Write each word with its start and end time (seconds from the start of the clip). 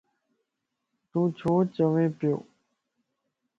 تو 1.09 1.19
ڇو 1.37 1.53
چوين 1.75 2.09
پيو. 2.17 2.35